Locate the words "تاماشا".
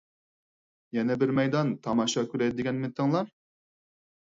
1.85-2.25